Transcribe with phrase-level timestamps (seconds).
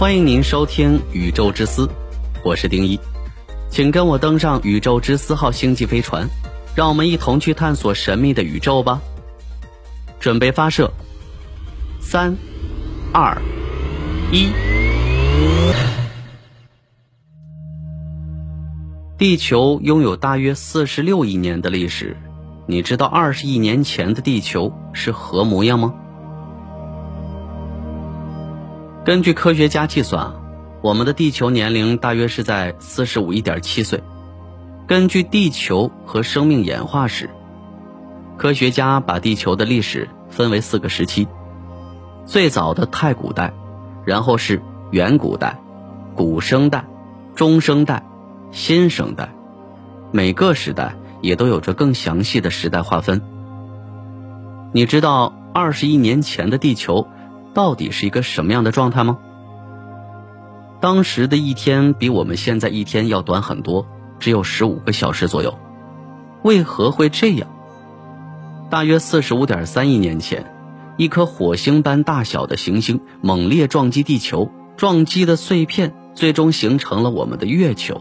[0.00, 1.86] 欢迎您收听《宇宙之思》，
[2.42, 2.98] 我是丁一，
[3.68, 6.26] 请跟我登上宇宙之思号星际飞船，
[6.74, 9.02] 让我们一同去探索神秘的宇宙吧。
[10.18, 10.90] 准备发射，
[12.00, 12.34] 三、
[13.12, 13.36] 二、
[14.32, 14.48] 一。
[19.18, 22.16] 地球拥有大约四十六亿年的历史，
[22.66, 25.92] 你知道二十亿年前的地球是何模样吗？
[29.02, 30.34] 根据科学家计算，
[30.82, 34.02] 我们的地球年龄大约是在四十五一点七岁。
[34.86, 37.30] 根据地球和生命演化史，
[38.36, 41.26] 科学家把地球的历史分为四个时期：
[42.26, 43.54] 最早的太古代，
[44.04, 44.60] 然后是
[44.90, 45.58] 远古代、
[46.14, 46.84] 古生代、
[47.34, 48.04] 中生代、
[48.50, 49.30] 新生代。
[50.12, 53.22] 每个时代也都有着更详细的时代划分。
[54.74, 57.08] 你知道二十亿年前的地球？
[57.52, 59.18] 到底是一个什么样的状态吗？
[60.80, 63.86] 当时的一天比我们现在一天要短很多，
[64.18, 65.58] 只有十五个小时左右。
[66.42, 67.48] 为何会这样？
[68.70, 70.54] 大约四十五点三亿年前，
[70.96, 78.00] 一颗火星般大小的行星猛烈撞击地球，撞击的碎片最终形成了我们的月球。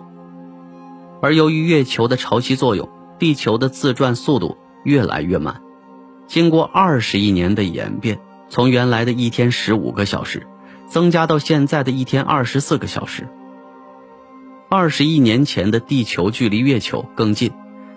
[1.21, 2.87] 而由于月球的潮汐作用，
[3.17, 5.61] 地球的自转速度越来越慢。
[6.27, 8.21] 经过二十亿年的演变。
[8.49, 10.47] 从原来的一天十五个小时，
[10.87, 13.27] 增加到现在的一天二十四个小时。
[14.69, 17.51] 二十亿年前的地球距离月球更近，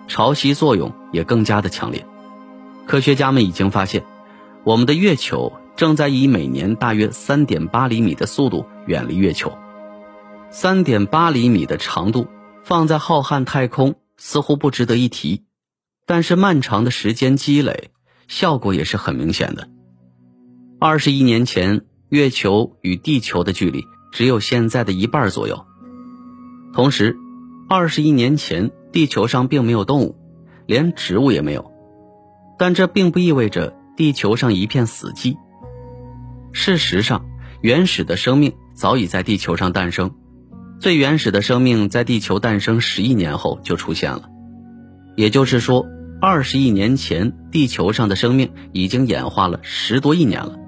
[0.07, 2.05] 潮汐作用也更加的强烈。
[2.85, 4.03] 科学家们已经发现，
[4.63, 9.53] 我们的月球正在以每年大约三点八厘米的速度远离月球。
[10.51, 12.27] 三点八厘米的长度
[12.63, 15.43] 放在浩瀚太空似乎不值得一提，
[16.05, 17.89] 但是漫长的时间积累，
[18.27, 19.67] 效果也是很明显的。
[20.85, 25.65] 二十亿年前，月球与地球的距离只有现在的一半左右。
[26.73, 27.15] 同时，
[27.69, 30.17] 二十亿年前，地球上并没有动物，
[30.65, 31.71] 连植物也没有。
[32.59, 35.37] 但这并不意味着地球上一片死寂。
[36.51, 37.23] 事实上，
[37.61, 40.13] 原始的生命早已在地球上诞生。
[40.81, 44.23] 最原始的生命在地球诞生十亿年后就出现了。
[45.15, 45.85] 也就是说，
[46.19, 50.59] 二十亿年前，地球上的生命已经演化了十多亿年了。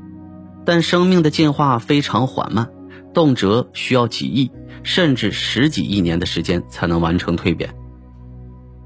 [0.65, 2.69] 但生命的进化非常缓慢，
[3.13, 4.51] 动辄需要几亿
[4.83, 7.75] 甚至十几亿年的时间才能完成蜕变。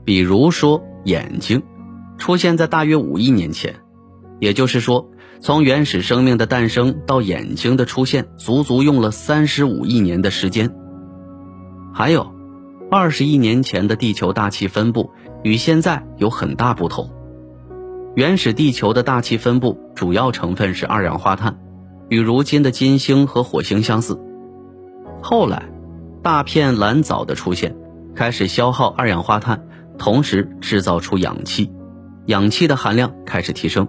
[0.06, 1.64] 比如说，眼睛
[2.18, 3.76] 出现在大约五亿年前，
[4.40, 5.10] 也就是说，
[5.40, 10.76] 从原始生命的诞生到眼睛的出现，足足用了三十五亿年的时间。
[11.94, 12.34] 还有，
[12.92, 15.12] 二十亿年前的地球大气分布
[15.44, 17.10] 与现在有很大不同。
[18.16, 21.58] 原始地球的大气分布主要成分是二氧化碳。
[22.10, 24.20] 与如今的金星和火星相似。
[25.22, 25.70] 后来，
[26.22, 27.76] 大片蓝藻的出现，
[28.16, 31.72] 开始消耗二氧化碳，同时制造出氧气，
[32.26, 33.88] 氧气的含量开始提升。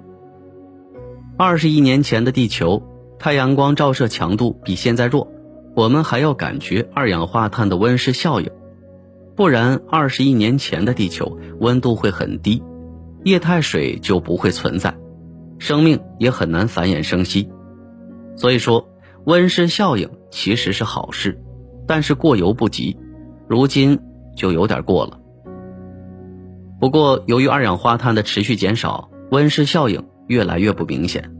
[1.37, 2.83] 二十亿年前的地球，
[3.19, 5.33] 太阳光照射强度比现在弱，
[5.75, 8.51] 我们还要感觉二氧化碳的温室效应，
[9.37, 12.63] 不然二十亿年前的地球温度会很低，
[13.25, 14.95] 液态水就不会存在，
[15.59, 17.49] 生命也很难繁衍生息。
[18.41, 18.89] 所以说，
[19.27, 21.39] 温室效应其实是好事，
[21.87, 22.97] 但是过犹不及，
[23.47, 24.01] 如今
[24.35, 25.21] 就有点过了。
[26.81, 31.31] 不过，由于二氧化碳的持续减少，温室效应越来越不明显，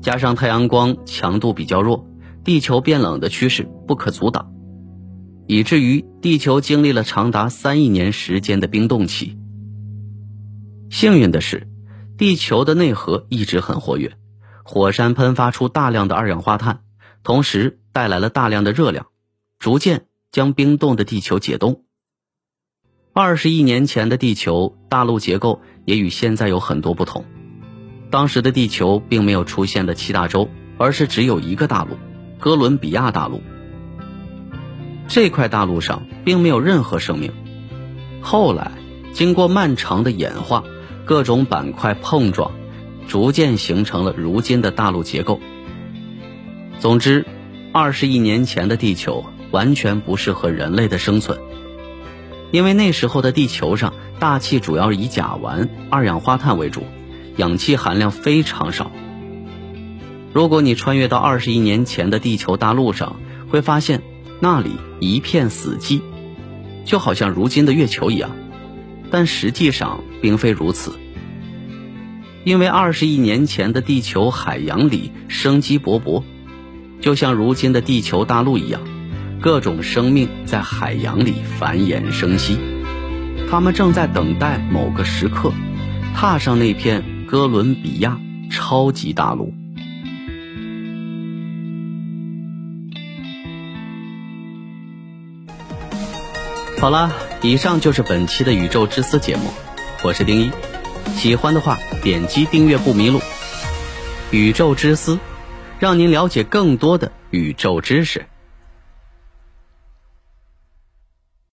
[0.00, 2.06] 加上太阳光强度比较弱，
[2.42, 4.50] 地球变冷的趋势不可阻挡，
[5.46, 9.36] 以至于地球经历了长达三亿年时间的冰冻期。
[10.88, 11.68] 幸运的是，
[12.16, 14.16] 地球的内核一直很活跃。
[14.68, 16.80] 火山喷发出大量的二氧化碳，
[17.22, 19.06] 同时带来了大量的热量，
[19.60, 21.84] 逐渐将冰冻的地球解冻。
[23.12, 27.24] 二十亿年前的地球大陆结构也与现在有很多不同。
[28.10, 31.96] 当时的地球并没有出现的七大洲，而是只有一个大陆——
[32.40, 33.40] 哥伦比亚大陆。
[35.06, 37.32] 这块大陆上并没有任何生命。
[38.20, 38.72] 后来，
[39.12, 40.64] 经过漫长的演化，
[41.04, 42.50] 各种板块碰撞。
[43.08, 45.40] 逐渐形成了如今的大陆结构。
[46.78, 47.24] 总之，
[47.72, 51.38] 二十亿年前的地球完全不适合人类的生存，
[52.50, 56.82] 因为那时候的地球上大气主要以甲烷、二氧化碳为主，
[57.36, 58.90] 氧气含量非常少。
[60.32, 63.16] 如果你穿越到二十亿年前的地球大陆上，
[63.48, 64.02] 会发现
[64.40, 66.02] 那里一片死寂，
[66.84, 68.32] 就好像如今的月球一样，
[69.10, 70.92] 但实际上并非如此。
[72.46, 76.22] 因为二十亿年前的地球海洋里生机勃勃，
[77.00, 78.80] 就像如今的地球大陆一样，
[79.40, 82.56] 各种生命在海洋里繁衍生息，
[83.50, 85.52] 他们正在等待某个时刻，
[86.14, 89.52] 踏上那片哥伦比亚超级大陆。
[96.78, 97.10] 好了，
[97.42, 99.50] 以上就是本期的宇宙之思节目，
[100.04, 100.50] 我是丁一，
[101.16, 103.20] 喜欢的话点击订阅不迷路。
[104.30, 105.18] 宇宙之思，
[105.78, 108.26] 让您了解更多的宇宙知识。